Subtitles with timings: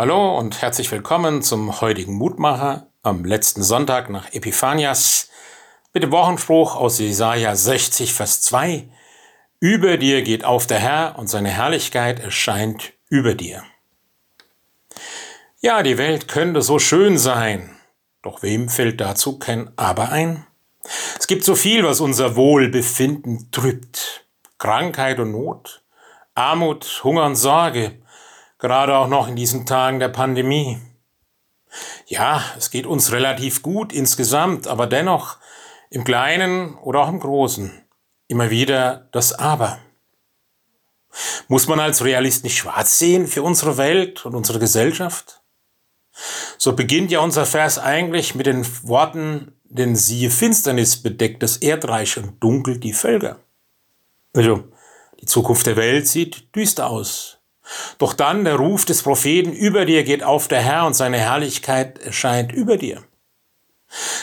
[0.00, 5.28] Hallo und herzlich willkommen zum heutigen Mutmacher am letzten Sonntag nach Epiphanias
[5.92, 8.88] mit dem Wochenspruch aus Jesaja 60, Vers 2.
[9.58, 13.64] Über dir geht auf der Herr und seine Herrlichkeit erscheint über dir.
[15.58, 17.76] Ja, die Welt könnte so schön sein,
[18.22, 20.46] doch wem fällt dazu kein Aber ein?
[21.18, 24.28] Es gibt so viel, was unser Wohlbefinden trübt.
[24.58, 25.82] Krankheit und Not,
[26.36, 27.98] Armut, Hunger und Sorge,
[28.58, 30.80] gerade auch noch in diesen Tagen der Pandemie.
[32.06, 35.36] Ja, es geht uns relativ gut insgesamt, aber dennoch
[35.90, 37.82] im Kleinen oder auch im Großen
[38.26, 39.78] immer wieder das Aber.
[41.48, 45.42] Muss man als Realist nicht schwarz sehen für unsere Welt und unsere Gesellschaft?
[46.58, 52.18] So beginnt ja unser Vers eigentlich mit den Worten, denn siehe Finsternis bedeckt das Erdreich
[52.18, 53.38] und dunkel die Völker.
[54.34, 54.64] Also,
[55.20, 57.37] die Zukunft der Welt sieht düster aus.
[57.98, 61.98] Doch dann der Ruf des Propheten, über dir geht auf der Herr und seine Herrlichkeit
[61.98, 63.04] erscheint über dir.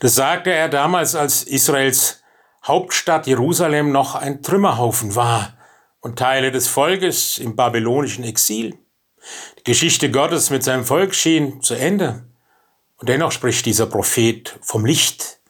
[0.00, 2.22] Das sagte er damals, als Israels
[2.64, 5.54] Hauptstadt Jerusalem noch ein Trümmerhaufen war
[6.00, 8.78] und Teile des Volkes im babylonischen Exil.
[9.58, 12.26] Die Geschichte Gottes mit seinem Volk schien zu Ende.
[12.96, 15.40] Und dennoch spricht dieser Prophet vom Licht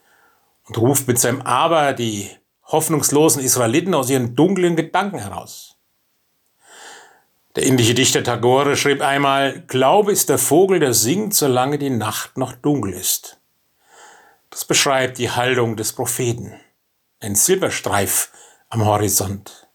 [0.66, 2.30] und ruft mit seinem Aber die
[2.64, 5.69] hoffnungslosen Israeliten aus ihren dunklen Gedanken heraus.
[7.56, 12.36] Der indische Dichter Tagore schrieb einmal, Glaube ist der Vogel, der singt, solange die Nacht
[12.38, 13.40] noch dunkel ist.
[14.50, 16.54] Das beschreibt die Haltung des Propheten.
[17.18, 18.30] Ein Silberstreif
[18.68, 19.68] am Horizont.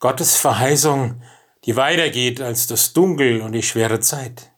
[0.00, 1.22] Gottes Verheißung,
[1.64, 4.50] die weitergeht als das Dunkel und die schwere Zeit.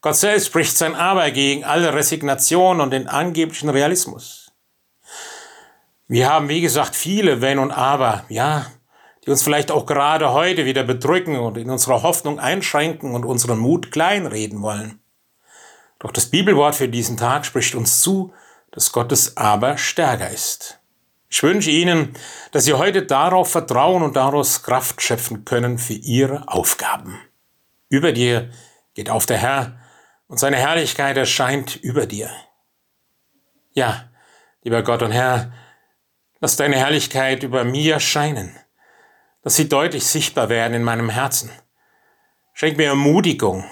[0.00, 4.50] Gott selbst spricht sein Aber gegen alle Resignation und den angeblichen Realismus.
[6.08, 8.66] Wir haben, wie gesagt, viele Wenn und Aber, ja,
[9.30, 13.60] die uns vielleicht auch gerade heute wieder bedrücken und in unserer Hoffnung einschränken und unseren
[13.60, 14.98] Mut kleinreden wollen.
[16.00, 18.32] Doch das Bibelwort für diesen Tag spricht uns zu,
[18.72, 20.80] dass Gottes Aber stärker ist.
[21.28, 22.12] Ich wünsche Ihnen,
[22.50, 27.16] dass Sie heute darauf vertrauen und daraus Kraft schöpfen können für Ihre Aufgaben.
[27.88, 28.50] Über dir
[28.94, 29.78] geht auf der Herr
[30.26, 32.30] und seine Herrlichkeit erscheint über dir.
[33.74, 34.10] Ja,
[34.64, 35.52] lieber Gott und Herr,
[36.40, 38.58] lass deine Herrlichkeit über mir scheinen
[39.42, 41.50] dass sie deutlich sichtbar werden in meinem Herzen.
[42.52, 43.64] Schenk mir Ermutigung,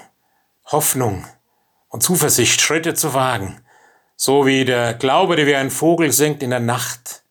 [0.65, 1.25] Hoffnung
[1.89, 3.63] und Zuversicht, Schritte zu wagen,
[4.15, 7.23] so wie der Glaube, der wie ein Vogel singt in der Nacht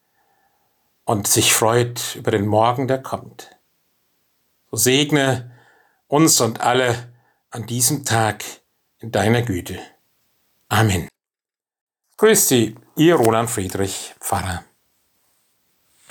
[1.05, 3.57] und sich freut über den Morgen, der kommt.
[4.71, 5.51] So segne
[6.07, 7.13] uns und alle
[7.51, 8.45] an diesem Tag
[8.99, 9.79] in deiner Güte.
[10.69, 11.09] Amen.
[12.19, 14.65] Grüß Sie, Ihr Roland Friedrich, Pfarrer.